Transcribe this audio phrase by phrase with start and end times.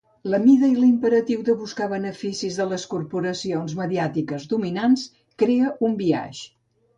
[0.33, 5.05] La mida i l'imperatiu de buscar beneficis de les corporacions mediàtiques dominants
[5.45, 6.43] crea un biaix.